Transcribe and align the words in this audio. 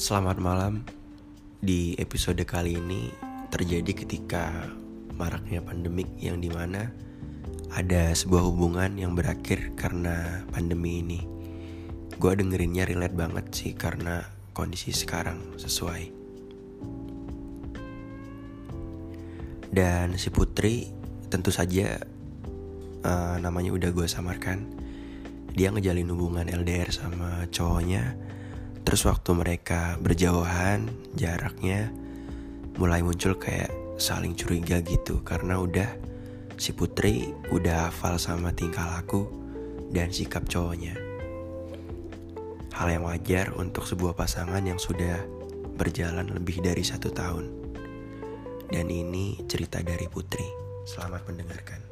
Selamat 0.00 0.40
malam. 0.40 0.80
Di 1.60 1.92
episode 2.00 2.40
kali 2.48 2.80
ini 2.80 3.12
terjadi 3.52 3.92
ketika 3.92 4.72
maraknya 5.12 5.60
pandemik 5.60 6.08
yang 6.16 6.40
di 6.40 6.48
mana 6.48 6.88
ada 7.68 8.08
sebuah 8.16 8.48
hubungan 8.48 8.96
yang 8.96 9.12
berakhir 9.12 9.76
karena 9.76 10.40
pandemi 10.56 11.04
ini. 11.04 11.20
Gue 12.16 12.32
dengerinnya 12.32 12.88
relate 12.88 13.12
banget 13.12 13.52
sih 13.52 13.76
karena 13.76 14.24
kondisi 14.56 14.88
sekarang 14.88 15.60
sesuai. 15.60 16.08
Dan 19.68 20.16
si 20.16 20.32
Putri 20.32 20.88
tentu 21.28 21.52
saja 21.52 22.00
uh, 23.04 23.36
namanya 23.36 23.76
udah 23.76 23.92
gue 23.92 24.08
samarkan. 24.08 24.64
Dia 25.52 25.68
ngejalin 25.68 26.08
hubungan 26.08 26.48
LDR 26.48 26.88
sama 26.88 27.44
cowoknya. 27.52 28.39
Terus 28.84 29.02
waktu 29.06 29.30
mereka 29.36 30.00
berjauhan, 30.00 30.88
jaraknya 31.14 31.92
mulai 32.80 33.04
muncul 33.04 33.36
kayak 33.36 33.70
saling 34.00 34.32
curiga 34.32 34.80
gitu 34.80 35.20
karena 35.20 35.60
udah 35.60 35.90
si 36.56 36.72
Putri 36.72 37.28
udah 37.52 37.92
hafal 37.92 38.16
sama 38.16 38.52
tingkah 38.56 38.88
laku 38.96 39.28
dan 39.92 40.08
sikap 40.08 40.48
cowoknya. 40.48 40.96
Hal 42.72 42.88
yang 42.88 43.04
wajar 43.04 43.52
untuk 43.60 43.84
sebuah 43.84 44.16
pasangan 44.16 44.64
yang 44.64 44.80
sudah 44.80 45.20
berjalan 45.76 46.32
lebih 46.32 46.64
dari 46.64 46.80
satu 46.80 47.12
tahun. 47.12 47.44
Dan 48.70 48.86
ini 48.88 49.40
cerita 49.50 49.82
dari 49.84 50.08
Putri. 50.08 50.46
Selamat 50.88 51.26
mendengarkan. 51.28 51.89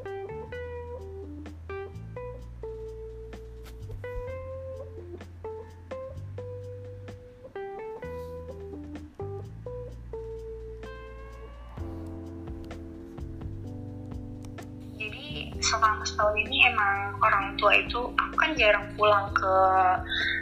Selama 15.68 16.00
setahun 16.00 16.36
ini 16.48 16.64
emang 16.72 17.12
orang 17.20 17.52
tua 17.60 17.76
itu 17.76 18.00
aku 18.16 18.34
kan 18.40 18.50
jarang 18.56 18.88
pulang 18.96 19.28
ke 19.36 19.54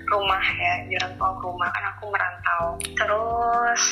rumah 0.07 0.45
ya 0.55 0.75
jarang 0.95 1.13
pulang 1.19 1.35
ke 1.43 1.45
rumah 1.51 1.69
kan 1.75 1.85
aku 1.91 2.05
merantau. 2.15 2.65
Terus 2.95 3.83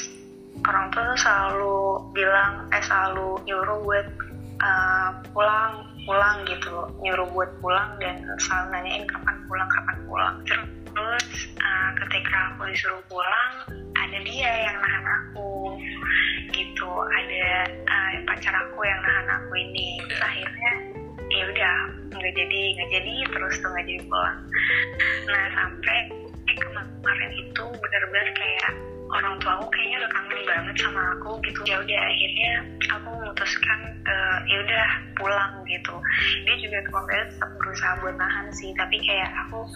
orang 0.63 0.87
tua 0.95 1.03
tuh 1.11 1.19
selalu 1.19 1.79
bilang 2.15 2.53
eh 2.71 2.83
selalu 2.87 3.43
nyuruh 3.51 3.79
buat 3.83 4.07
uh, 4.63 5.11
pulang 5.35 5.73
pulang 6.07 6.37
gitu. 6.47 6.87
Nyuruh 7.03 7.27
buat 7.35 7.51
pulang 7.59 7.99
dan 7.99 8.23
selalu 8.39 8.67
nanyain 8.71 9.05
kapan 9.11 9.37
pulang 9.51 9.69
kapan 9.75 9.97
pulang. 10.07 10.37
Terus 10.47 11.27
uh, 11.59 11.91
ketika 11.99 12.55
aku 12.55 12.71
disuruh 12.71 13.03
pulang 13.11 13.53
ada 13.99 14.19
dia 14.23 14.71
yang 14.71 14.77
nahan 14.79 15.07
aku 15.11 15.75
gitu. 16.55 16.91
Ada 17.11 17.67
uh, 17.91 18.11
pacar 18.31 18.55
aku 18.55 18.87
yang 18.87 19.01
nahan 19.03 19.29
aku 19.43 19.53
ini. 19.59 19.99
Terus 20.07 20.23
akhirnya 20.23 20.94
ya 21.35 21.45
udah 21.51 21.75
nggak 22.15 22.35
jadi 22.39 22.61
nggak 22.79 22.91
jadi 22.95 23.15
terus 23.35 23.55
tuh 23.59 23.69
nggak 23.75 23.87
jadi 23.91 24.03
pulang. 24.07 24.39
Nah 25.27 25.43
sampai 25.51 25.99
eh, 26.47 26.57
kemarin 26.57 27.33
itu 27.35 27.65
benar-benar 27.67 28.29
kayak 28.39 28.71
orang 29.15 29.35
tua 29.39 29.53
aku 29.61 29.67
kayaknya 29.71 29.97
udah 30.03 30.11
kangen 30.11 30.41
banget 30.47 30.77
sama 30.81 31.03
aku 31.19 31.31
gitu. 31.43 31.61
Ya 31.67 31.77
udah 31.83 32.01
akhirnya 32.07 32.53
aku 32.91 33.09
memutuskan 33.15 33.81
uh, 34.07 34.39
ya 34.47 34.57
udah 34.63 34.87
pulang 35.19 35.53
gitu. 35.67 35.95
Dia 36.47 36.57
juga 36.59 36.79
kemarin 36.87 37.31
tetap 37.31 37.51
berusaha 37.59 37.93
buat 38.03 38.17
nahan 38.19 38.47
sih 38.55 38.71
tapi 38.75 38.97
kayak 39.03 39.31
aku 39.47 39.67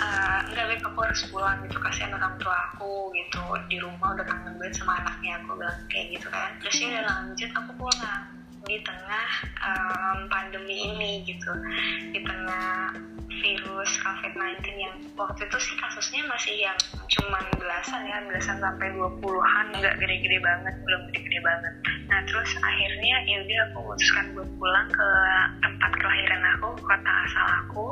uh, 0.00 0.40
enggak 0.52 0.66
baik 0.76 0.82
aku 0.84 0.98
harus 1.00 1.20
pulang 1.28 1.56
gitu. 1.64 1.76
Kasihan 1.80 2.16
orang 2.16 2.36
tua 2.40 2.56
aku 2.72 3.12
gitu. 3.16 3.42
Di 3.68 3.76
rumah 3.80 4.16
udah 4.16 4.26
kangen 4.28 4.56
banget 4.60 4.76
sama 4.76 5.00
anaknya 5.00 5.40
aku 5.40 5.56
bilang 5.56 5.80
kayak 5.88 6.06
gitu 6.16 6.28
kan. 6.28 6.50
Terus 6.60 6.76
ya 6.80 7.00
lanjut 7.04 7.50
aku 7.56 7.72
pulang 7.76 8.39
di 8.68 8.76
tengah 8.84 9.28
um, 9.64 10.18
pandemi 10.28 10.92
ini 10.92 11.24
gitu 11.24 11.52
di 12.12 12.20
tengah 12.20 12.92
virus 13.40 13.90
COVID-19 14.04 14.60
yang 14.76 14.94
waktu 15.16 15.48
itu 15.48 15.58
sih 15.62 15.76
kasusnya 15.80 16.22
masih 16.28 16.54
yang 16.60 16.78
cuman 17.08 17.44
belasan 17.56 18.04
ya, 18.04 18.20
belasan 18.28 18.60
sampai 18.60 18.92
20-an, 18.92 19.66
nggak 19.80 19.96
gede-gede 19.96 20.38
banget, 20.44 20.74
belum 20.84 21.00
gede-gede 21.10 21.40
banget. 21.40 21.74
Nah 22.12 22.20
terus 22.28 22.50
akhirnya 22.60 23.16
ya 23.24 23.36
udah 23.40 23.58
aku 23.70 23.78
memutuskan 23.80 24.26
buat 24.36 24.50
pulang 24.60 24.88
ke 24.92 25.08
tempat 25.64 25.92
kelahiran 25.96 26.42
aku, 26.58 26.68
kota 26.84 27.12
asal 27.24 27.46
aku. 27.64 27.86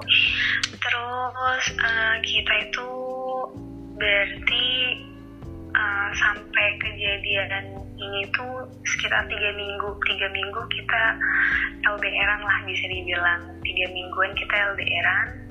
Terus 0.79 1.65
uh, 1.81 2.17
kita 2.21 2.55
itu 2.69 2.89
sampai 6.17 6.67
kejadian 6.81 7.77
ini 7.99 8.23
tuh 8.33 8.65
sekitar 8.87 9.27
tiga 9.27 9.51
minggu. 9.57 9.91
Tiga 10.07 10.29
minggu 10.31 10.61
kita 10.71 11.03
LDRan 11.85 12.41
lah 12.45 12.59
bisa 12.65 12.85
dibilang. 12.89 13.43
Tiga 13.61 13.87
mingguan 13.93 14.33
kita 14.37 14.55
LDRan 14.73 15.49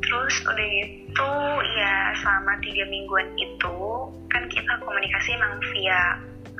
terus 0.00 0.34
udah 0.42 0.66
gitu 0.80 1.32
ya 1.76 1.94
selama 2.18 2.56
tiga 2.64 2.82
mingguan 2.88 3.28
itu 3.36 3.78
kan 4.32 4.42
kita 4.48 4.72
komunikasi 4.82 5.36
emang 5.36 5.54
via 5.70 6.02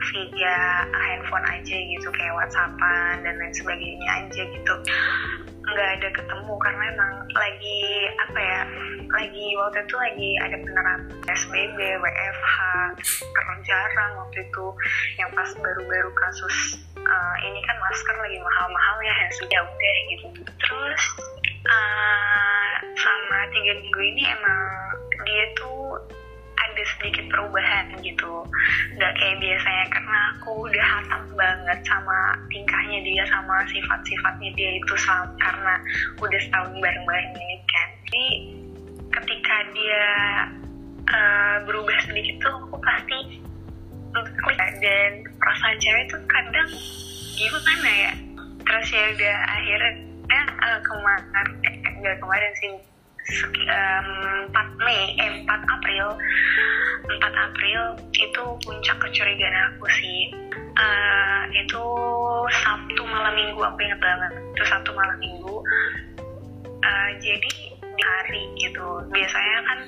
via 0.01 0.57
handphone 0.91 1.45
aja 1.45 1.77
gitu 1.77 2.09
kayak 2.15 2.35
WhatsAppan 2.37 3.21
dan 3.21 3.35
lain 3.37 3.53
sebagainya 3.53 4.09
aja 4.25 4.43
gitu. 4.49 4.75
Nggak 5.61 5.89
ada 6.01 6.09
ketemu 6.15 6.55
karena 6.57 6.85
emang 6.95 7.13
lagi 7.37 7.83
apa 8.29 8.39
ya 8.41 8.61
lagi 9.11 9.47
waktu 9.61 9.79
itu 9.85 9.97
lagi 9.99 10.31
ada 10.41 10.57
penerapan 10.63 11.01
SBB, 11.29 11.79
WFH, 12.01 12.57
karena 12.99 13.57
jarang 13.63 14.13
waktu 14.25 14.39
itu. 14.47 14.67
Yang 15.19 15.31
pas 15.37 15.51
baru-baru 15.59 16.11
kasus 16.17 16.57
uh, 16.99 17.37
ini 17.47 17.61
kan 17.65 17.77
masker 17.79 18.17
lagi 18.17 18.39
mahal-mahal 18.41 18.97
ya 19.05 19.15
sudah 19.39 19.61
udah 19.65 19.97
gitu. 20.15 20.27
Terus 20.61 21.03
uh, 21.69 22.73
sama 22.97 23.39
tiga 23.53 23.73
minggu 23.81 24.01
ini 24.01 24.23
emang 24.31 24.63
dia 25.27 25.45
tuh 25.59 26.01
ada 26.61 26.83
sedikit 26.97 27.25
perubahan 27.33 27.97
gitu. 28.05 28.45
Nggak 28.95 29.13
kayak 29.17 29.37
biasanya 29.41 29.85
karena 29.91 30.19
aku 30.37 30.51
udah 30.69 30.87
hatam 30.87 31.23
banget 31.35 31.79
sama 31.89 32.19
tingkahnya 32.53 33.01
dia 33.01 33.25
sama 33.33 33.65
sifat-sifatnya 33.69 34.51
dia 34.55 34.71
itu 34.77 34.95
sama, 35.01 35.33
karena 35.41 35.75
udah 36.21 36.41
setahun 36.41 36.73
bareng-bareng 36.79 37.33
ini 37.37 37.57
kan. 37.69 37.89
Jadi 38.11 38.27
ketika 39.11 39.57
dia 39.75 40.07
uh, 41.11 41.57
berubah 41.67 41.97
sedikit 42.07 42.47
tuh 42.47 42.55
aku 42.67 42.77
pasti 42.81 43.19
klik 44.15 44.59
dan 44.83 45.13
perasaan 45.39 45.77
cewek 45.79 46.05
tuh 46.11 46.21
kadang 46.27 46.71
gimana 47.39 47.91
ya? 47.91 48.13
Terus 48.67 48.87
ya 48.91 49.03
udah 49.15 49.37
akhirnya 49.51 50.43
uh, 50.63 50.81
kemarin 50.83 51.49
eh, 51.67 51.75
enggak 51.99 52.17
kemarin 52.23 52.53
sih. 52.59 52.75
Um, 53.71 54.51
4 54.51 54.83
Mei, 54.83 55.15
eh 55.23 55.31
4 55.47 55.47
April. 55.47 56.19
4 57.07 57.47
April 57.47 57.83
itu 58.11 58.45
puncak 58.67 58.97
kecurigaan 58.99 59.77
aku 59.77 59.87
sih. 60.03 60.35
Uh, 60.75 61.43
itu 61.55 61.85
Sabtu 62.65 63.03
malam 63.07 63.35
minggu 63.39 63.61
aku 63.63 63.79
inget 63.87 64.01
banget. 64.03 64.33
Itu 64.35 64.63
Sabtu 64.67 64.91
malam 64.99 65.15
minggu. 65.23 65.63
Uh, 66.81 67.11
jadi 67.23 67.55
di 67.79 68.03
hari 68.03 68.43
gitu. 68.59 69.05
Biasanya 69.13 69.59
kan 69.63 69.79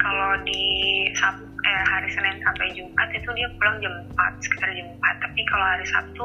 kalau 0.00 0.32
di 0.44 0.62
eh, 1.12 1.84
hari 1.88 2.08
Senin 2.10 2.40
sampai 2.42 2.72
Jumat 2.74 3.08
itu 3.12 3.28
dia 3.36 3.48
pulang 3.60 3.76
jam 3.84 3.94
4 4.16 4.44
sekitar 4.44 4.68
jam 4.74 4.88
4 4.98 5.24
tapi 5.24 5.40
kalau 5.48 5.66
hari 5.66 5.86
Sabtu 5.88 6.24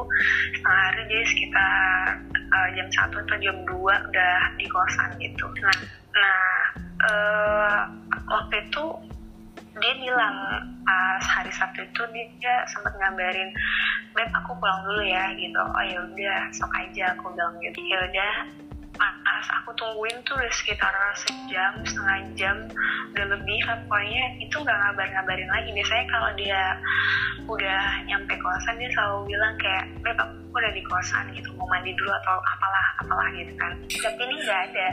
setengah 0.56 0.84
hari 0.92 1.02
dia 1.08 1.22
sekitar 1.28 1.74
uh, 2.54 2.70
jam 2.76 2.88
1 2.88 3.24
atau 3.24 3.38
jam 3.40 3.58
2 3.64 3.74
udah 3.76 4.38
di 4.58 4.66
kosan 4.72 5.10
gitu. 5.20 5.46
Nah 5.62 5.78
nah 6.18 6.42
uh, 7.06 7.80
waktu 8.28 8.56
itu 8.68 8.84
dia 9.78 9.94
bilang 10.02 10.36
pas 10.82 11.22
hari 11.22 11.54
Sabtu 11.54 11.86
itu 11.86 12.02
dia 12.14 12.56
sempat 12.66 12.98
ngabarin 12.98 13.54
beb 14.18 14.30
aku 14.34 14.58
pulang 14.58 14.82
dulu 14.90 15.04
ya 15.06 15.30
gitu. 15.38 15.62
Oh 15.62 15.84
ya 15.86 16.00
udah 16.02 16.40
sok 16.52 16.72
aja 16.74 17.14
aku 17.14 17.30
bilang 17.38 17.56
gitu. 17.62 17.80
Ya 17.86 17.98
udah 18.10 18.34
pas 18.98 19.46
aku 19.62 19.70
tungguin 19.78 20.18
tuh 20.26 20.38
sekitar 20.50 20.92
sejam 21.14 21.74
setengah 21.86 22.20
jam 22.34 22.58
udah 23.14 23.26
lebih 23.38 23.60
pokoknya 23.64 24.24
itu 24.42 24.56
nggak 24.58 24.78
ngabar-ngabarin 24.78 25.50
lagi. 25.50 25.70
Biasanya 25.72 26.06
kalau 26.10 26.30
dia 26.36 26.62
udah 27.48 27.82
nyampe 28.10 28.34
kosan 28.42 28.76
dia 28.82 28.90
selalu 28.92 29.32
bilang 29.32 29.54
kayak 29.62 29.86
beb 30.04 30.18
aku 30.20 30.36
udah 30.58 30.72
di 30.74 30.84
kosan 30.90 31.26
gitu 31.38 31.54
mau 31.54 31.70
mandi 31.70 31.94
dulu 31.94 32.10
atau 32.10 32.38
apalah 32.42 32.86
apalah 33.06 33.28
gitu 33.38 33.54
kan. 33.56 33.72
Tapi 33.88 34.20
ini 34.26 34.36
nggak 34.42 34.62
ada. 34.74 34.88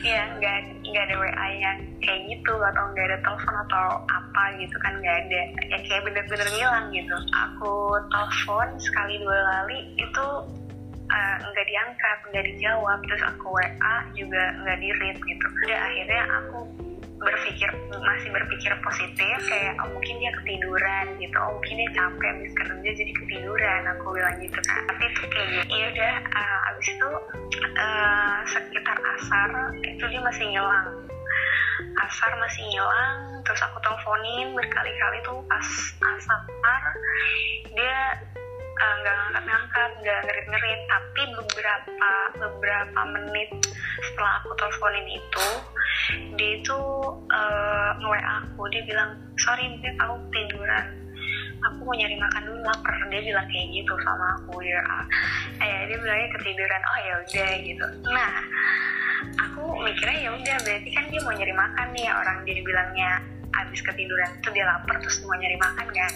Ya 0.00 0.20
nggak 0.36 0.58
nggak 0.82 1.04
ada 1.06 1.16
WA 1.20 1.46
yang 1.60 1.78
kayak 2.02 2.20
gitu 2.26 2.54
atau 2.58 2.82
nggak 2.90 3.06
ada 3.06 3.18
telepon 3.22 3.54
atau 3.68 3.86
apa 4.10 4.44
gitu 4.58 4.76
kan 4.82 4.92
nggak 4.98 5.16
ada. 5.26 5.40
Ya 5.70 5.78
kayak 5.86 6.02
bener-bener 6.04 6.48
ngilang 6.50 6.86
gitu. 6.90 7.16
Aku 7.32 7.96
telepon 8.10 8.68
sekali 8.82 9.22
dua 9.22 9.38
kali 9.38 9.78
itu 9.96 10.26
uh, 11.10 11.36
nggak 11.50 11.66
diangkat 11.66 12.18
nggak 12.30 12.44
dijawab. 12.54 12.98
Terus 13.10 13.22
aku 13.26 13.46
WA 13.50 13.96
juga 14.14 14.42
nggak 14.62 14.78
di 14.78 14.88
read 15.02 15.18
gitu. 15.18 15.46
Udah 15.66 15.78
akhirnya 15.82 16.22
aku 16.40 16.58
berpikir 17.20 17.68
masih 17.90 18.28
berpikir 18.32 18.72
positif. 18.80 19.36
Kayak 19.50 19.76
oh, 19.82 19.88
mungkin 19.92 20.14
dia 20.22 20.32
ketiduran 20.40 21.06
gitu. 21.18 21.36
Oh 21.36 21.50
mungkin 21.58 21.74
dia 21.82 21.90
capek 21.92 22.30
habis 22.32 22.52
kerja 22.54 22.90
jadi 22.94 23.12
ketiduran. 23.12 23.80
Aku 23.98 24.06
bilang 24.14 24.36
gitu 24.40 24.60
kan 24.64 24.80
tapi 24.88 25.02
itu 25.04 25.22
kayak 25.28 25.48
gitu 25.54 25.74
udah 25.90 26.14
uh, 26.32 26.68
abis 26.72 26.86
itu 26.94 27.10
uh, 27.76 28.38
sekitar 28.48 28.98
asar 29.18 29.50
itu 29.82 30.04
dia 30.06 30.20
masih 30.22 30.44
ngilang. 30.48 30.88
Asar 32.00 32.30
masih 32.38 32.62
ngilang 32.70 33.40
terus 33.44 33.60
aku 33.66 33.82
teleponin 33.82 34.54
berkali-kali 34.54 35.18
tuh 35.26 35.42
pas 35.48 35.66
asar 35.98 36.40
dia 37.74 37.82
eh, 37.82 38.10
nggak 38.78 39.14
uh, 39.14 39.18
ngangkat-ngangkat 39.18 39.90
nggak 40.02 40.20
ngerit-ngerit. 40.26 40.80
Tapi 40.86 41.22
beberapa 41.36 42.12
beberapa 42.38 43.00
menit 43.18 43.50
setelah 44.00 44.32
aku 44.40 44.50
teleponin 44.56 45.06
itu 45.08 45.48
dia 46.38 46.50
itu 46.58 46.78
uh, 47.30 47.90
nge 47.98 48.20
aku. 48.42 48.60
Dia 48.72 48.82
bilang 48.86 49.10
sorry 49.36 49.64
mungkin 49.68 49.94
aku 50.00 50.14
tiduran 50.32 50.86
aku 51.60 51.78
mau 51.84 51.94
nyari 51.96 52.16
makan 52.16 52.42
dulu 52.48 52.60
lapar. 52.64 52.94
Dia 53.12 53.20
bilang 53.20 53.46
kayak 53.48 53.68
gitu 53.74 53.94
sama 54.00 54.26
aku. 54.40 54.54
Ya 54.64 54.80
eh 55.60 55.78
dia 55.88 55.96
bilangnya 56.00 56.28
ketiduran. 56.38 56.82
Oh 56.84 56.98
ya 57.04 57.14
udah 57.26 57.50
gitu. 57.60 57.86
Nah 58.08 58.32
aku 59.36 59.62
mikirnya 59.84 60.18
ya 60.24 60.30
udah 60.32 60.56
berarti 60.64 60.90
kan 60.96 61.04
dia 61.12 61.20
mau 61.20 61.34
nyari 61.36 61.54
makan 61.54 61.86
nih 61.92 62.08
orang 62.08 62.38
dia 62.48 62.56
bilangnya 62.64 63.12
abis 63.50 63.80
ketiduran 63.82 64.30
itu 64.38 64.48
dia 64.54 64.64
lapar 64.66 64.96
terus 65.02 65.22
mau 65.26 65.36
nyari 65.36 65.56
makan 65.58 65.88
kan. 65.90 66.12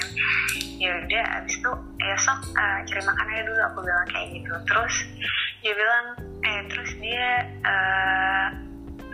Ya 0.78 0.90
udah 1.04 1.25
abis 1.42 1.54
itu 1.58 1.72
ya 2.02 2.16
sok 2.19 2.40
uh, 2.54 2.78
cari 2.86 3.02
makan 3.02 3.26
aja 3.31 3.42
dulu 3.46 3.60
aku 3.66 3.78
bilang 3.82 4.08
kayak 4.10 4.28
gitu. 4.38 4.54
Terus 4.70 4.94
dia 5.62 5.72
bilang 5.75 6.06
eh 6.44 6.60
terus 6.70 6.90
dia 7.00 7.28
uh, 7.64 8.46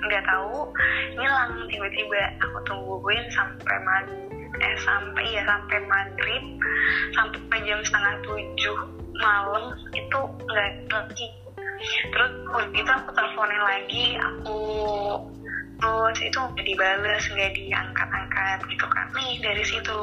nggak 0.01 0.25
tahu 0.29 0.73
ngilang 1.17 1.53
tiba-tiba. 1.69 2.23
Aku 2.45 2.59
tungguin 2.69 3.25
sampai 3.33 3.77
maghrib 3.85 4.31
eh 4.61 4.77
sampai 4.85 5.25
ya 5.31 5.43
sampai 5.47 5.79
maghrib 5.89 6.45
sampai 7.17 7.59
jam 7.65 7.81
setengah 7.81 8.15
tujuh 8.27 8.79
malam 9.21 9.77
itu 9.97 10.21
nggak 10.49 10.71
lagi 10.91 11.29
terus 12.13 12.33
itu 12.77 12.91
aku 12.93 13.11
teleponin 13.17 13.63
lagi 13.65 14.07
aku 14.21 14.80
terus 15.81 16.19
itu 16.21 16.39
nggak 16.39 16.67
dibales 16.67 17.25
nggak 17.33 17.53
diangkat-angkat 17.57 18.59
gitu 18.69 18.87
kan. 18.93 19.07
Nih 19.17 19.41
dari 19.41 19.65
situ 19.65 20.01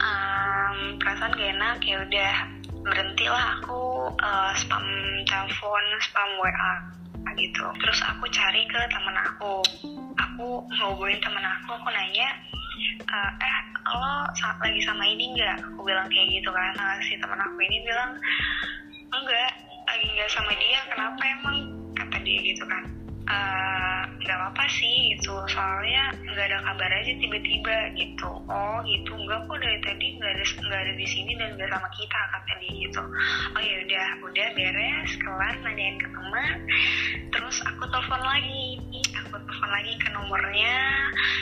um, 0.00 0.76
perasaan 0.96 1.36
gak 1.36 1.50
enak 1.54 1.78
ya 1.84 1.96
udah 2.00 2.34
berhenti 2.80 3.26
lah 3.28 3.60
aku 3.60 4.08
uh, 4.16 4.52
spam 4.56 4.84
telepon 5.28 5.84
spam 6.00 6.30
wa 6.40 6.50
gitu. 7.36 7.64
Terus 7.80 8.00
aku 8.04 8.24
cari 8.32 8.64
ke 8.68 8.80
temen 8.88 9.16
aku. 9.16 9.54
Aku 10.16 10.64
ngobrolin 10.80 11.20
temen 11.20 11.44
aku 11.44 11.76
aku 11.76 11.88
nanya 11.92 12.28
uh, 13.08 13.32
eh 13.40 13.58
lo 13.90 14.28
saat 14.36 14.56
lagi 14.60 14.80
sama 14.84 15.04
ini 15.04 15.36
nggak? 15.36 15.56
Aku 15.72 15.84
bilang 15.84 16.08
kayak 16.08 16.28
gitu 16.40 16.50
kan. 16.52 16.72
Nah, 16.76 16.96
si 17.04 17.16
temen 17.20 17.40
aku 17.40 17.58
ini 17.64 17.82
bilang 17.84 18.16
enggak 19.10 19.52
lagi 19.88 20.06
nggak 20.06 20.30
sama 20.30 20.52
dia 20.54 20.80
kenapa 20.88 21.22
emang? 21.40 21.56
Kata 21.96 22.16
dia 22.22 22.38
gitu 22.40 22.64
kan. 22.68 22.84
Eh, 23.30 23.89
nggak 24.20 24.36
apa-apa 24.36 24.64
sih 24.68 25.16
gitu. 25.16 25.34
Soalnya 25.48 26.12
nggak 26.20 26.46
ada 26.52 26.58
kabar 26.62 26.90
aja 26.92 27.12
tiba-tiba 27.16 27.76
gitu. 27.96 28.30
Oh 28.46 28.76
gitu. 28.84 29.12
Nggak 29.16 29.48
kok 29.48 29.58
dari 29.58 29.78
tadi 29.80 30.06
nggak 30.20 30.32
ada 30.36 30.44
nggak 30.44 30.80
ada 30.84 30.92
di 30.94 31.06
sini 31.08 31.32
dan 31.40 31.48
nggak 31.56 31.70
sama 31.72 31.88
kita 31.96 32.20
kata 32.36 32.52
dia 32.60 32.72
gitu. 32.84 33.02
Oh 33.56 33.62
ya 33.62 33.76
udah. 33.88 34.08
Udah 34.30 34.46
beres 34.54 35.10
kelar 35.18 35.54
nanyain 35.64 35.96
ke 35.96 36.08
teman. 36.08 36.56
Terus 37.32 37.56
aku 37.64 37.84
telepon 37.88 38.22
lagi. 38.22 38.78
Aku 39.24 39.36
telepon 39.40 39.70
lagi 39.72 39.92
ke 39.96 40.08
nomornya 40.12 40.76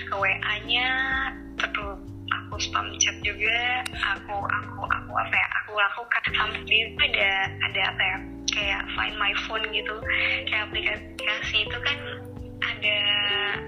ke 0.08 0.14
wa 0.16 0.56
nya 0.64 0.88
terus 1.58 2.00
aku 2.30 2.54
spam 2.62 2.86
chat 3.02 3.16
juga. 3.26 3.84
Aku 4.16 4.36
aku 4.38 4.82
aku 4.86 5.12
apa 5.19 5.34
ya? 5.34 5.48
Aku 5.64 5.72
lakukan. 5.76 6.22
Sampai 6.32 6.62
dia 6.64 6.86
ada 6.96 7.30
ada 7.66 7.80
apa 7.92 8.02
ya? 8.02 8.19
Kayak 8.48 8.82
Find 8.96 9.16
My 9.20 9.32
Phone 9.46 9.64
gitu. 9.70 9.96
Kayak 10.48 10.72
aplikasi 10.72 11.56
itu 11.69 11.78
kan 11.84 11.96
ada 12.62 12.99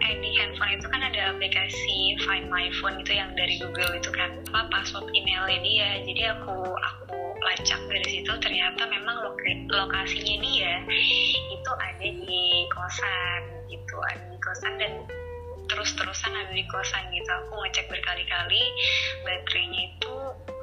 eh, 0.03 0.15
di 0.19 0.31
handphone 0.35 0.75
itu 0.75 0.87
kan 0.91 1.01
ada 1.03 1.35
aplikasi 1.35 2.19
Find 2.27 2.51
My 2.51 2.71
Phone 2.79 2.99
itu 3.03 3.15
yang 3.15 3.31
dari 3.39 3.59
Google 3.63 3.95
itu 3.99 4.11
kan. 4.11 4.35
Apa 4.51 4.67
password 4.71 5.11
emailnya 5.15 5.59
dia. 5.63 5.91
Jadi 6.03 6.23
aku 6.27 6.57
aku 6.75 7.19
lacak 7.43 7.81
dari 7.87 8.09
situ. 8.09 8.33
Ternyata 8.43 8.83
memang 8.91 9.23
lok 9.27 9.39
lokasinya 9.71 10.37
dia 10.43 10.75
itu 11.51 11.71
ada 11.79 12.09
di 12.09 12.67
kosan 12.73 13.43
gitu 13.71 13.97
ada 14.11 14.25
di 14.27 14.39
kosan 14.43 14.73
dan 14.81 14.93
terus-terusan 15.71 16.33
ada 16.35 16.53
di 16.53 16.67
kosan 16.67 17.03
gitu. 17.15 17.31
Aku 17.47 17.55
ngecek 17.63 17.87
berkali-kali 17.87 18.63
baterainya 19.23 19.83
itu 19.95 20.15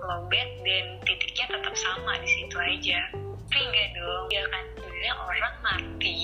lowbat 0.04 0.50
dan 0.64 0.86
titiknya 1.08 1.46
tetap 1.56 1.76
sama 1.80 2.20
di 2.20 2.28
situ 2.28 2.56
aja. 2.60 3.00
Tapi 3.48 3.64
enggak 3.64 3.88
dong 3.96 4.28
ya 4.28 4.44
kan 4.52 4.77
sebenarnya 4.98 5.30
orang 5.30 5.56
mati 5.62 6.18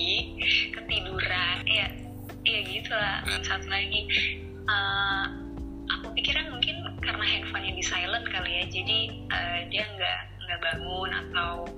ketiduran 0.74 1.62
ya 1.62 1.86
ya 2.42 2.58
gitu 2.66 2.90
lah 2.90 3.22
satu 3.46 3.70
lagi. 3.70 4.02
Uh, 4.66 5.30
aku 5.94 6.10
pikiran 6.18 6.50
mungkin 6.50 6.82
karena 6.98 7.22
handphonenya 7.22 7.78
di 7.78 7.84
silent 7.86 8.26
kali 8.34 8.50
ya 8.50 8.64
jadi 8.66 8.98
uh, 9.30 9.58
dia 9.70 9.86
nggak 9.94 10.20
nggak 10.42 10.58
bangun 10.58 11.10
atau 11.14 11.70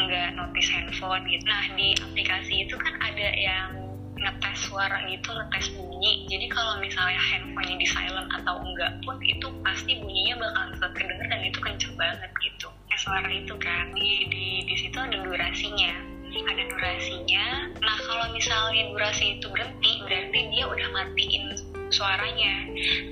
nggak 0.00 0.28
notice 0.32 0.70
handphone 0.72 1.28
gitu. 1.28 1.44
Nah 1.44 1.76
di 1.76 1.92
aplikasi 2.00 2.64
itu 2.64 2.80
kan 2.80 2.96
ada 3.04 3.28
yang 3.36 3.68
ngetes 4.16 4.64
suara 4.64 5.04
gitu 5.12 5.28
ngetes 5.28 5.76
bunyi. 5.76 6.24
Jadi 6.32 6.48
kalau 6.48 6.80
misalnya 6.80 7.20
handphonenya 7.20 7.84
di 7.84 7.88
silent 7.92 8.32
atau 8.32 8.64
enggak 8.64 8.96
pun 9.04 9.20
itu 9.20 9.52
pasti 9.60 10.00
bunyinya 10.00 10.40
bakal 10.40 10.72
tetap 10.72 10.92
kedenger 10.96 11.26
dan 11.28 11.40
itu 11.44 11.58
kenceng 11.60 11.94
banget 12.00 12.32
gitu 12.40 12.72
suara 12.98 13.30
itu 13.30 13.54
kan. 13.62 13.94
Di 13.94 14.26
di 14.28 14.46
di 14.66 14.74
situ 14.74 14.98
ada 14.98 15.22
durasinya. 15.22 15.94
Ada 16.28 16.62
durasinya. 16.68 17.46
Nah 17.80 17.98
kalau 18.04 18.26
misalnya 18.34 18.92
durasi 18.92 19.38
itu 19.38 19.46
berhenti 19.48 19.92
berarti 20.04 20.40
dia 20.52 20.64
udah 20.68 20.88
matiin 20.92 21.44
suaranya. 21.88 22.54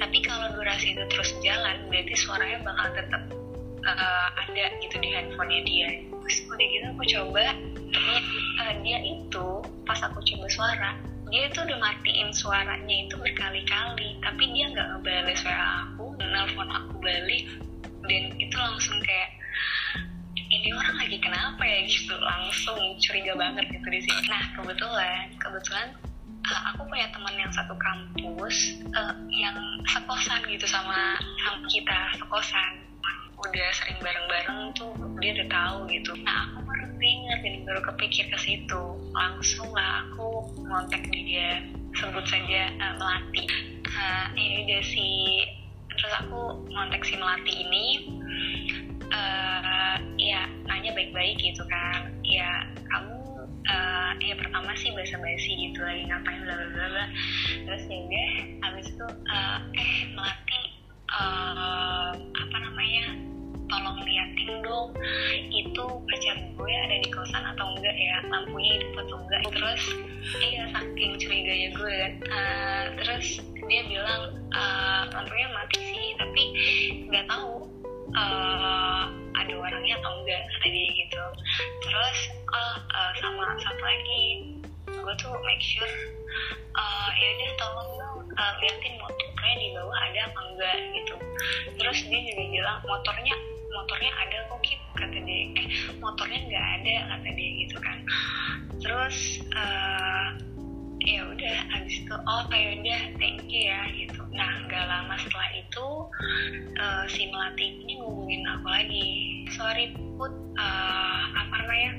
Tapi 0.03 0.19
kalau 0.21 0.53
durasi 0.53 0.93
itu 0.93 1.03
terus 1.09 1.31
jalan 1.41 1.89
berarti 1.89 2.15
suaranya 2.19 2.59
bakal 2.67 2.87
tetap 2.93 3.23
uh, 3.87 4.29
ada 4.37 4.65
gitu 4.83 4.97
di 5.01 5.09
handphonenya 5.15 5.63
dia. 5.65 5.91
Terus 6.11 6.37
udah 6.51 6.67
gitu 6.67 6.87
aku 6.93 7.05
coba 7.07 7.45
ternyata 7.87 8.67
uh, 8.67 8.73
dia 8.83 8.99
itu 9.01 9.47
pas 9.87 10.01
aku 10.03 10.19
coba 10.21 10.47
suara 10.51 10.93
dia 11.27 11.51
itu 11.51 11.59
udah 11.59 11.79
matiin 11.83 12.31
suaranya 12.31 12.97
itu 13.09 13.15
berkali-kali. 13.19 14.19
Tapi 14.23 14.45
dia 14.55 14.71
nggak 14.71 14.87
ngebales 14.95 15.41
WA 15.43 15.69
aku 15.91 16.05
nelfon 16.23 16.69
aku 16.71 16.95
balik 17.03 17.47
dan 18.07 18.31
itu 18.39 18.55
langsung 18.55 18.99
kayak 19.03 19.36
ini 20.67 20.75
orang 20.75 20.99
lagi 20.99 21.19
kenapa 21.23 21.63
ya 21.63 21.79
gitu. 21.87 22.19
Langsung 22.19 22.99
curiga 22.99 23.39
banget 23.39 23.71
gitu 23.71 23.87
di 23.87 24.03
sini. 24.03 24.27
Nah 24.27 24.43
kebetulan 24.59 25.31
kebetulan 25.39 25.95
uh, 26.43 26.63
aku 26.75 26.83
punya 26.91 27.07
teman 27.15 27.39
yang 27.39 27.53
satu 27.55 27.79
kampus 27.79 28.83
uh, 28.99 29.15
yang 29.31 29.55
sekosan 29.87 30.43
gitu 30.51 30.67
sama 30.67 31.15
sama 31.47 31.63
kita 31.71 31.99
sekosan. 32.19 32.83
Udah 33.39 33.69
sering 33.79 34.03
bareng-bareng 34.03 34.75
tuh 34.75 34.91
dia 35.23 35.39
udah 35.39 35.49
tahu 35.55 35.77
gitu. 35.87 36.19
Nah 36.27 36.51
aku 36.51 36.67
baru 36.67 36.85
ingat 36.99 37.41
ini 37.47 37.59
baru 37.63 37.81
kepikir 37.95 38.27
ke 38.27 38.39
situ. 38.43 38.83
Langsung 39.15 39.71
lah 39.71 40.03
aku 40.11 40.51
ngontek 40.67 41.07
dia 41.15 41.63
sebut 41.95 42.27
saja 42.27 42.75
uh, 42.83 42.95
melati. 42.99 43.47
Uh, 43.87 44.27
ini 44.35 44.67
dia 44.67 44.83
si 44.83 45.07
terus 45.95 46.13
aku 46.27 46.67
ngontek 46.69 47.07
si 47.07 47.15
melati 47.15 47.53
ini 47.55 47.87
uh, 49.17 49.97
ya 50.21 50.45
nanya 50.69 50.93
baik-baik 50.93 51.41
gitu 51.41 51.65
kan 51.73 52.13
ya 52.21 52.69
kamu 52.93 53.17
uh, 53.65 54.13
ya 54.21 54.35
pertama 54.37 54.77
sih 54.77 54.93
basa-basi 54.93 55.51
gitu 55.57 55.81
lagi 55.81 56.05
ngapain 56.05 56.41
bla 56.45 56.55
bla 56.55 56.87
bla 56.93 57.05
terus 57.65 57.83
ya 57.89 57.99
udah 58.05 58.31
habis 58.69 58.87
itu 58.93 59.07
uh, 59.09 59.59
eh 59.73 59.95
melati 60.13 60.63
uh, 61.09 62.13
apa 62.17 62.57
namanya 62.61 63.05
tolong 63.67 63.99
liatin 64.07 64.63
dong 64.63 64.95
itu 65.51 65.85
pacar 66.07 66.37
gue 66.39 66.73
ada 66.73 66.97
di 67.03 67.09
kosan 67.11 67.43
atau 67.43 67.67
enggak 67.75 67.97
ya 67.99 68.23
lampunya 68.31 68.79
hidup 68.79 68.95
atau 69.03 69.17
enggak. 69.19 69.41
Terus 69.51 69.83
iya 70.43 70.63
saking 70.71 71.13
curiganya 71.19 71.69
gue 71.75 71.99
uh, 72.31 72.85
terus 73.03 73.27
dia 73.67 73.83
bilang 73.91 74.23
uh, 74.55 75.03
lampunya 75.15 75.49
mati 75.55 75.79
sih 75.83 76.07
tapi 76.19 76.43
nggak 77.11 77.27
tahu 77.27 77.67
uh, 78.17 79.05
ada 79.37 79.53
orangnya 79.53 79.95
atau 80.01 80.13
enggak 80.25 80.41
kata 80.57 80.67
dia 80.73 80.89
gitu. 80.97 81.23
Terus 81.85 82.19
oh 82.51 82.77
uh, 82.81 83.11
sama 83.21 83.45
satu 83.61 83.83
lagi 83.85 84.23
gue 84.87 85.15
tuh 85.23 85.35
make 85.47 85.63
sure 85.63 85.95
uh, 86.75 87.09
ya 87.15 87.27
udah 87.39 87.51
tolong 87.63 87.91
dong 87.95 88.19
uh, 88.35 88.55
liatin 88.59 88.95
motornya 88.99 89.55
di 89.55 89.69
bawah 89.77 89.99
ada 90.03 90.21
apa 90.27 90.41
enggak 90.51 90.77
gitu. 90.99 91.15
Terus 91.79 91.99
dia 92.11 92.21
juga 92.33 92.45
bilang 92.51 92.79
motornya 92.83 93.35
motornya 93.71 94.13
ada 94.19 94.37
kok 94.49 94.61
Kip 94.65 94.81
kata 94.97 95.19
dia. 95.23 95.53
Eh 95.55 95.67
motornya 96.01 96.41
nggak 96.49 96.67
ada 96.81 96.95
kata 97.15 97.29
dia 97.37 97.51
gitu 97.67 97.77
kan. 97.79 97.99
Terus 98.81 99.17
uh, 99.55 100.29
ya 101.07 101.23
udah 101.23 101.57
abis 101.79 102.03
itu 102.03 102.15
oh 102.17 102.43
ya 102.51 102.69
udah 102.83 103.01
thank 103.21 103.47
you 103.47 103.69
ya 103.71 103.87
gitu. 103.95 104.21
Nah 104.35 104.67
nggak 104.67 104.85
lama 104.91 105.15
setelah 105.23 105.51
itu 105.55 105.87
uh, 106.83 107.05
si 107.07 107.31
ini 107.31 107.95
lagi 108.77 109.05
sorry 109.57 109.97
put. 110.21 110.33
Uh, 110.57 111.23
apa 111.37 111.55
namanya? 111.65 111.93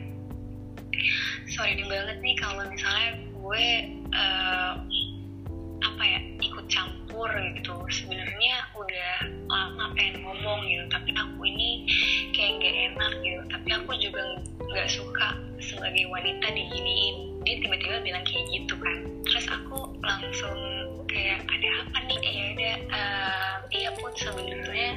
Sorry 1.50 1.74
banget 1.86 2.18
nih 2.22 2.36
kalau 2.38 2.66
misalnya 2.70 3.10
gue 3.34 3.66
uh, 4.14 4.74
apa 5.82 6.04
ya 6.06 6.20
ikut 6.42 6.66
campur 6.70 7.30
gitu. 7.58 7.74
Sebenarnya 7.90 8.56
udah 8.78 9.14
lama 9.50 9.94
pengen 9.98 10.22
ngomong 10.22 10.66
gitu 10.70 10.86
tapi 10.94 11.10
aku 11.18 11.42
ini 11.50 11.86
kayak 12.34 12.62
gak 12.62 12.76
enak 12.94 13.14
gitu. 13.26 13.42
Tapi 13.50 13.70
aku 13.74 13.92
juga 13.98 14.22
nggak 14.62 14.90
suka 14.90 15.28
sebagai 15.58 16.06
wanita 16.14 16.46
diginiin. 16.54 17.42
Dia 17.42 17.56
tiba-tiba 17.62 18.06
bilang 18.06 18.26
kayak 18.26 18.46
gitu 18.54 18.74
kan. 18.78 18.98
Terus 19.26 19.46
aku 19.50 19.98
langsung 20.02 20.58
kayak 21.10 21.42
ada 21.46 21.70
apa 21.86 21.98
nih? 22.06 22.20
Ya 22.22 22.46
udah 22.54 22.76
uh, 22.90 23.56
iya 23.74 23.90
pun 23.98 24.12
sebenarnya 24.18 24.92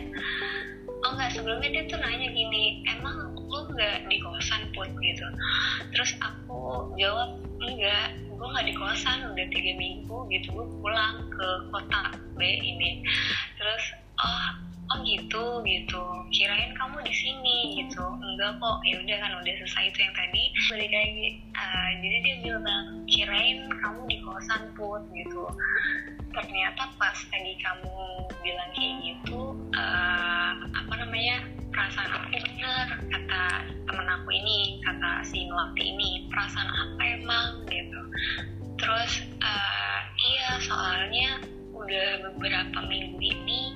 nggak 1.21 1.37
sebelumnya 1.37 1.69
dia 1.69 1.85
tuh 1.85 2.01
nanya 2.01 2.33
gini 2.33 2.81
emang 2.89 3.37
lu 3.37 3.61
nggak 3.77 4.09
di 4.09 4.17
kosan 4.25 4.73
pun 4.73 4.89
gitu. 5.05 5.27
Terus 5.93 6.17
aku 6.25 6.97
jawab 6.97 7.37
enggak 7.61 8.17
gue 8.25 8.49
nggak 8.57 8.67
di 8.73 8.75
kosan 8.79 9.29
udah 9.29 9.47
tiga 9.53 9.73
minggu 9.77 10.17
gitu 10.33 10.49
gue 10.49 10.67
pulang 10.81 11.29
ke 11.29 11.49
kota 11.69 12.17
B 12.41 12.41
ini. 12.41 13.05
Terus 13.61 13.85
oh 14.17 14.47
oh 14.97 14.99
gitu 15.05 15.61
gitu. 15.69 16.03
Kirain 16.33 16.73
kamu 16.73 17.05
di 17.05 17.13
sini 17.13 17.85
gitu. 17.85 18.01
Enggak 18.01 18.57
kok 18.57 18.81
ya 18.89 18.97
udah 18.97 19.17
kan 19.21 19.33
udah 19.45 19.53
selesai 19.61 19.93
itu 19.93 19.99
yang 20.01 20.15
tadi. 20.17 20.43
Balik 20.73 20.89
lagi 20.89 21.29
uh, 21.53 21.91
jadi 22.01 22.17
dia 22.25 22.37
bilang 22.49 22.87
kirain 23.05 23.69
kamu 23.69 24.01
di 24.09 24.17
kosan 24.25 24.73
put 24.73 25.05
gitu. 25.13 25.45
Ternyata 26.33 26.97
pas 26.97 27.19
tadi 27.29 27.61
kamu 27.61 27.93
bilang 28.41 28.71
kayak 28.73 28.95
gitu 29.05 29.53
uh, 29.75 30.53
apa 30.71 30.95
namanya 31.11 31.43
perasaan 31.75 32.07
aku 32.07 32.39
bener 32.39 32.87
kata 33.11 33.43
temen 33.67 34.07
aku 34.15 34.31
ini 34.31 34.79
kata 34.87 35.27
si 35.27 35.43
melati 35.51 35.91
ini 35.91 36.31
perasaan 36.31 36.71
apa 36.71 37.03
emang? 37.03 37.67
Gitu. 37.67 38.01
Terus 38.79 39.27
uh, 39.43 39.99
iya 40.07 40.63
soalnya 40.63 41.43
udah 41.75 42.31
beberapa 42.31 42.79
minggu 42.87 43.19
ini 43.27 43.75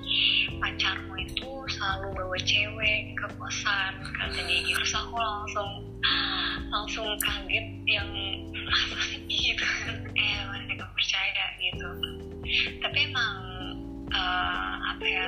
pacarmu 0.62 1.26
itu 1.26 1.50
selalu 1.74 2.14
bawa 2.14 2.38
cewek 2.38 3.18
ke 3.18 3.26
kosan 3.34 3.92
kata 4.14 4.38
dia 4.46 4.70
gitu. 4.70 4.78
Terus 4.78 4.94
aku 4.94 5.18
langsung 5.18 5.70
langsung 6.70 7.18
kaget 7.18 7.66
yang 7.90 8.10
masa 8.62 9.10
sih? 9.10 9.26
Gitu. 9.26 9.66
Eh 10.14 10.38
mereka 10.54 10.86
percaya? 10.86 11.50
Gitu. 11.58 11.88
Tapi 12.78 13.10
emang 13.10 13.34
uh, 14.14 14.74
apa 14.94 15.02
ya 15.02 15.26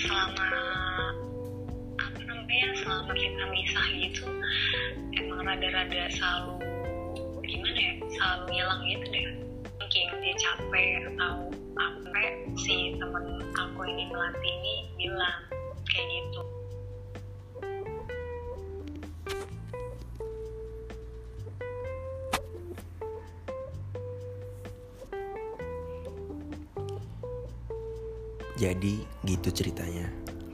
selama 0.00 0.48
apa 2.00 2.20
namanya 2.24 2.68
selama 2.80 3.12
kita 3.16 3.42
misah 3.52 3.86
gitu. 3.96 4.26
Emang 5.16 5.44
rada-rada 5.44 6.08
selalu 6.12 6.60
gimana 7.44 7.78
ya 7.78 7.92
selalu 8.14 8.44
ngilang 8.54 8.82
gitu 8.86 9.06
deh. 9.10 9.26
Mungkin 9.80 10.06
dia 10.22 10.34
capek 10.38 10.88
atau 11.14 11.50
apa 11.80 12.22
si 12.58 12.94
temen 12.98 13.42
aku 13.58 13.80
ini 13.88 14.04
melatih 14.10 14.52
ini 14.54 14.74
bilang 14.98 15.38
kayak 15.88 16.06
gitu. 16.06 16.42
Jadi 28.60 29.08
gitu 29.24 29.48
ceritanya 29.48 30.04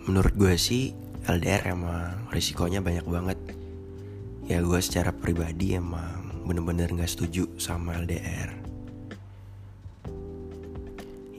Menurut 0.06 0.38
gue 0.38 0.54
sih 0.54 0.94
LDR 1.26 1.74
emang 1.74 2.30
risikonya 2.30 2.78
banyak 2.78 3.06
banget. 3.10 3.38
Ya 4.46 4.62
gue 4.62 4.78
secara 4.78 5.10
pribadi 5.10 5.74
emang 5.74 6.46
bener-bener 6.46 6.86
gak 6.94 7.10
setuju 7.10 7.50
sama 7.58 7.98
LDR 7.98 8.54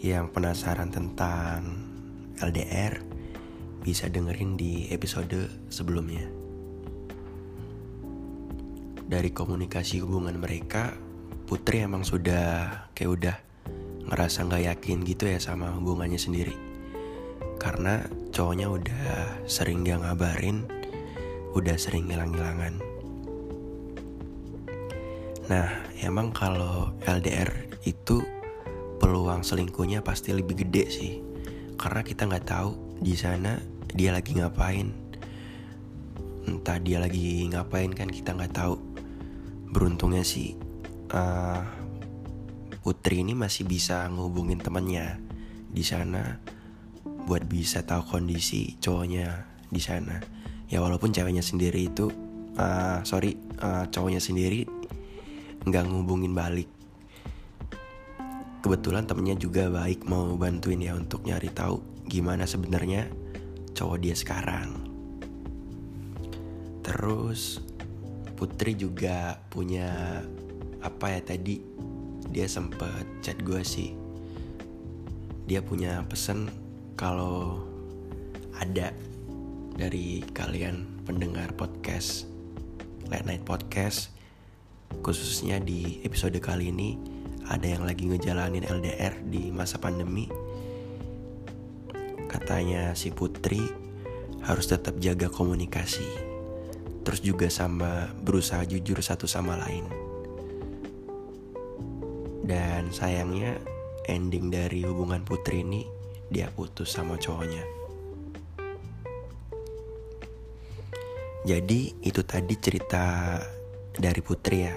Yang 0.04 0.36
penasaran 0.36 0.92
tentang 0.92 1.88
LDR 2.44 3.00
Bisa 3.80 4.12
dengerin 4.12 4.60
di 4.60 4.92
episode 4.92 5.72
sebelumnya. 5.72 6.28
Dari 9.08 9.32
komunikasi 9.32 10.04
hubungan 10.04 10.36
mereka 10.36 10.92
Putri 11.48 11.80
emang 11.88 12.04
sudah 12.04 12.92
kayak 12.92 13.12
udah 13.16 13.36
ngerasa 14.12 14.44
nggak 14.44 14.64
yakin 14.68 15.00
gitu 15.08 15.32
ya 15.32 15.40
sama 15.40 15.72
hubungannya 15.72 16.20
sendiri. 16.20 16.52
Karena 17.56 18.04
cowoknya 18.38 18.70
udah 18.70 19.02
sering 19.50 19.82
dia 19.82 19.98
ngabarin 19.98 20.62
udah 21.58 21.74
sering 21.74 22.06
ngilang-ngilangan. 22.06 22.78
Nah 25.50 25.74
emang 26.06 26.30
kalau 26.30 26.94
LDR 27.02 27.50
itu 27.82 28.22
peluang 29.02 29.42
selingkuhnya 29.42 30.06
pasti 30.06 30.38
lebih 30.38 30.54
gede 30.54 30.86
sih. 30.86 31.14
Karena 31.82 32.06
kita 32.06 32.30
nggak 32.30 32.46
tahu 32.46 33.02
di 33.02 33.18
sana 33.18 33.58
dia 33.90 34.14
lagi 34.14 34.38
ngapain. 34.38 34.94
Entah 36.46 36.78
dia 36.78 37.02
lagi 37.02 37.42
ngapain 37.50 37.90
kan 37.90 38.06
kita 38.06 38.38
nggak 38.38 38.54
tahu. 38.54 38.78
Beruntungnya 39.74 40.22
sih 40.22 40.54
uh, 41.10 41.66
Putri 42.86 43.26
ini 43.26 43.34
masih 43.34 43.66
bisa 43.66 44.06
ngehubungin 44.08 44.62
temannya 44.62 45.18
di 45.74 45.82
sana 45.82 46.40
buat 47.28 47.44
bisa 47.44 47.84
tahu 47.84 48.08
kondisi 48.08 48.80
cowoknya 48.80 49.44
di 49.68 49.84
sana. 49.84 50.24
Ya 50.72 50.80
walaupun 50.80 51.12
ceweknya 51.12 51.44
sendiri 51.44 51.92
itu, 51.92 52.08
uh, 52.56 53.04
sorry, 53.04 53.36
uh, 53.60 53.84
cowoknya 53.92 54.24
sendiri 54.24 54.64
nggak 55.68 55.84
ngehubungin 55.84 56.32
balik. 56.32 56.72
Kebetulan 58.64 59.04
temennya 59.04 59.36
juga 59.36 59.68
baik 59.68 60.08
mau 60.08 60.40
bantuin 60.40 60.80
ya 60.80 60.96
untuk 60.96 61.28
nyari 61.28 61.52
tahu 61.52 62.08
gimana 62.08 62.48
sebenarnya 62.48 63.12
cowok 63.76 63.98
dia 64.00 64.16
sekarang. 64.16 64.88
Terus 66.80 67.60
Putri 68.38 68.78
juga 68.78 69.42
punya 69.50 70.22
apa 70.80 71.10
ya 71.10 71.22
tadi 71.26 71.58
dia 72.30 72.46
sempet 72.46 73.26
chat 73.26 73.42
gue 73.42 73.66
sih 73.66 73.98
dia 75.50 75.66
punya 75.66 76.06
pesan 76.06 76.46
kalau 76.98 77.62
ada 78.58 78.90
dari 79.78 80.26
kalian 80.34 81.06
pendengar 81.06 81.54
podcast 81.54 82.26
late 83.14 83.30
night 83.30 83.46
podcast 83.46 84.10
khususnya 85.06 85.62
di 85.62 86.02
episode 86.02 86.34
kali 86.42 86.74
ini 86.74 86.98
ada 87.54 87.70
yang 87.70 87.86
lagi 87.86 88.10
ngejalanin 88.10 88.66
LDR 88.66 89.14
di 89.30 89.54
masa 89.54 89.78
pandemi. 89.78 90.26
Katanya 92.28 92.92
si 92.98 93.14
Putri 93.14 93.62
harus 94.44 94.66
tetap 94.66 94.98
jaga 94.98 95.30
komunikasi 95.30 96.26
terus 97.06 97.24
juga 97.24 97.48
sama 97.48 98.10
berusaha 98.26 98.66
jujur 98.66 99.00
satu 99.06 99.30
sama 99.30 99.54
lain. 99.54 99.86
Dan 102.42 102.90
sayangnya 102.90 103.62
ending 104.10 104.50
dari 104.50 104.82
hubungan 104.82 105.22
Putri 105.22 105.62
ini 105.62 105.97
dia 106.28 106.52
putus 106.52 106.92
sama 106.92 107.16
cowoknya. 107.16 107.64
Jadi 111.48 111.96
itu 112.04 112.22
tadi 112.28 112.54
cerita 112.60 113.40
dari 113.96 114.20
Putri 114.20 114.68
ya. 114.68 114.76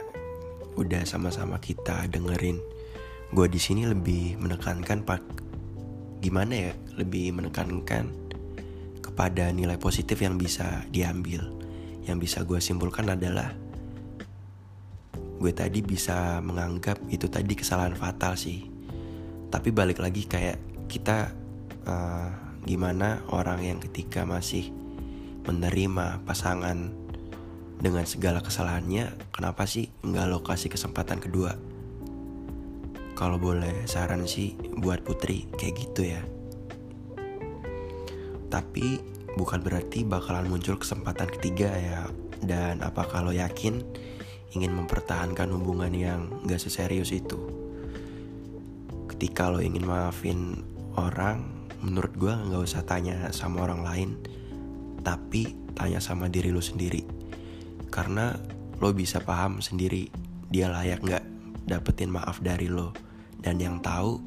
Udah 0.79 1.03
sama-sama 1.03 1.59
kita 1.59 2.07
dengerin. 2.07 2.63
Gue 3.35 3.51
di 3.51 3.59
sini 3.59 3.87
lebih 3.87 4.39
menekankan 4.39 5.03
pak 5.03 5.23
gimana 6.23 6.71
ya, 6.71 6.73
lebih 6.95 7.35
menekankan 7.35 8.07
kepada 9.03 9.51
nilai 9.51 9.79
positif 9.83 10.23
yang 10.23 10.39
bisa 10.39 10.87
diambil. 10.95 11.51
Yang 12.07 12.19
bisa 12.23 12.39
gue 12.47 12.63
simpulkan 12.63 13.11
adalah 13.11 13.51
gue 15.41 15.53
tadi 15.57 15.81
bisa 15.81 16.39
menganggap 16.45 17.01
itu 17.09 17.25
tadi 17.25 17.57
kesalahan 17.57 17.97
fatal 17.97 18.37
sih 18.37 18.69
tapi 19.49 19.73
balik 19.73 19.99
lagi 19.99 20.29
kayak 20.29 20.61
kita 20.85 21.33
uh, 21.91 22.31
gimana 22.63 23.27
orang 23.35 23.67
yang 23.67 23.79
ketika 23.83 24.23
masih 24.23 24.71
menerima 25.43 26.23
pasangan 26.23 26.95
dengan 27.81 28.05
segala 28.05 28.45
kesalahannya 28.45 29.17
kenapa 29.33 29.65
sih 29.65 29.91
nggak 30.05 30.27
lo 30.31 30.39
kasih 30.47 30.71
kesempatan 30.71 31.19
kedua? 31.19 31.59
Kalau 33.19 33.37
boleh 33.37 33.85
saran 33.85 34.25
sih 34.25 34.57
buat 34.81 35.03
putri 35.05 35.51
kayak 35.59 35.75
gitu 35.77 36.03
ya. 36.09 36.23
Tapi 38.49 39.01
bukan 39.37 39.61
berarti 39.61 40.05
bakalan 40.07 40.49
muncul 40.49 40.81
kesempatan 40.81 41.29
ketiga 41.29 41.69
ya. 41.77 42.09
Dan 42.41 42.81
apa 42.81 43.05
kalau 43.05 43.37
yakin 43.37 43.85
ingin 44.57 44.73
mempertahankan 44.73 45.53
hubungan 45.53 45.93
yang 45.93 46.21
gak 46.49 46.65
seserius 46.65 47.13
itu. 47.13 47.37
Ketika 49.13 49.53
lo 49.53 49.61
ingin 49.61 49.85
maafin 49.85 50.65
orang, 50.97 51.60
menurut 51.81 52.13
gue 52.17 52.33
gak 52.33 52.63
usah 52.63 52.83
tanya 52.85 53.33
sama 53.33 53.65
orang 53.65 53.83
lain, 53.85 54.11
tapi 55.01 55.57
tanya 55.73 56.01
sama 56.01 56.29
diri 56.29 56.53
lo 56.53 56.61
sendiri. 56.61 57.05
Karena 57.89 58.37
lo 58.81 58.93
bisa 58.93 59.21
paham 59.21 59.61
sendiri 59.61 60.09
dia 60.49 60.69
layak 60.69 61.01
gak 61.03 61.25
dapetin 61.67 62.13
maaf 62.13 62.41
dari 62.41 62.69
lo. 62.69 62.93
Dan 63.41 63.57
yang 63.57 63.81
tahu 63.81 64.21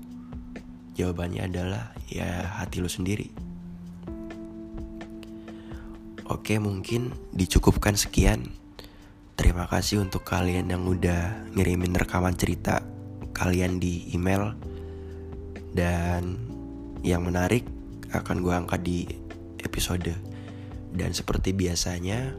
jawabannya 0.98 1.50
adalah 1.50 1.94
ya 2.10 2.50
hati 2.62 2.82
lo 2.82 2.90
sendiri. 2.90 3.54
Oke 6.24 6.56
mungkin 6.56 7.12
dicukupkan 7.36 8.00
sekian 8.00 8.48
Terima 9.36 9.68
kasih 9.68 10.00
untuk 10.00 10.24
kalian 10.24 10.72
yang 10.72 10.88
udah 10.88 11.52
ngirimin 11.52 11.92
rekaman 12.00 12.32
cerita 12.40 12.80
kalian 13.36 13.76
di 13.76 14.08
email 14.16 14.56
Dan 15.76 16.53
yang 17.04 17.28
menarik 17.28 17.68
akan 18.16 18.42
gue 18.42 18.54
angkat 18.56 18.82
di 18.82 19.00
episode. 19.62 20.16
Dan 20.94 21.10
seperti 21.12 21.52
biasanya 21.58 22.34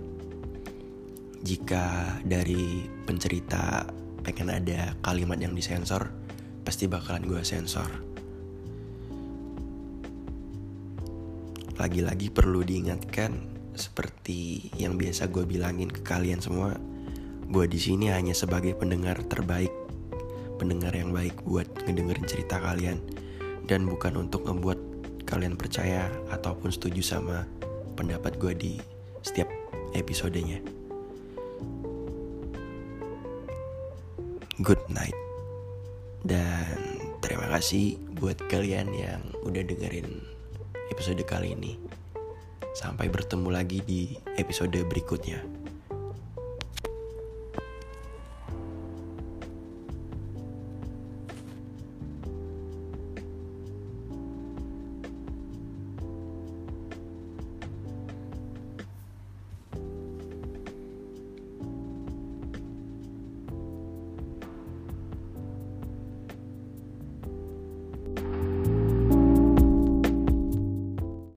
Jika 1.44 2.16
dari 2.24 2.88
pencerita 3.04 3.84
pengen 4.24 4.48
ada 4.48 4.96
kalimat 5.04 5.36
yang 5.36 5.52
disensor 5.52 6.08
Pasti 6.64 6.88
bakalan 6.88 7.28
gue 7.28 7.44
sensor. 7.44 7.92
Lagi-lagi 11.76 12.32
perlu 12.32 12.64
diingatkan 12.64 13.36
seperti 13.76 14.72
yang 14.80 14.96
biasa 14.96 15.28
gue 15.28 15.44
bilangin 15.44 15.92
ke 15.92 16.00
kalian 16.00 16.40
semua, 16.40 16.72
gue 17.52 17.66
di 17.68 17.76
sini 17.76 18.08
hanya 18.08 18.32
sebagai 18.32 18.72
pendengar 18.80 19.20
terbaik, 19.28 19.74
pendengar 20.56 20.96
yang 20.96 21.12
baik 21.12 21.36
buat 21.44 21.68
ngedengerin 21.84 22.24
cerita 22.24 22.56
kalian, 22.64 22.96
dan 23.64 23.88
bukan 23.88 24.28
untuk 24.28 24.44
ngebuat 24.44 24.78
kalian 25.24 25.56
percaya 25.56 26.12
ataupun 26.28 26.68
setuju 26.68 27.00
sama 27.00 27.48
pendapat 27.96 28.36
gue 28.36 28.52
di 28.52 28.72
setiap 29.24 29.48
episodenya. 29.96 30.60
Good 34.60 34.80
night. 34.92 35.16
Dan 36.24 36.78
terima 37.20 37.50
kasih 37.52 37.98
buat 38.16 38.38
kalian 38.48 38.92
yang 38.94 39.20
udah 39.42 39.64
dengerin 39.64 40.22
episode 40.92 41.20
kali 41.26 41.56
ini. 41.56 41.80
Sampai 42.74 43.08
bertemu 43.10 43.48
lagi 43.50 43.80
di 43.82 44.14
episode 44.38 44.76
berikutnya. 44.86 45.63